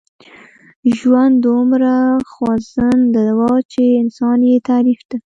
[0.97, 1.93] ژوند دومره
[2.31, 3.39] خوځنده و
[3.71, 5.17] چې انسان يې تعريف ته.